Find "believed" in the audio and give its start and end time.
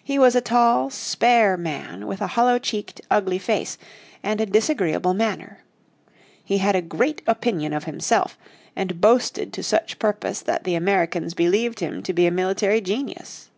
11.34-11.80